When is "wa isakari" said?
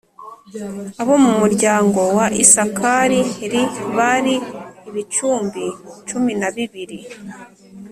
2.17-3.19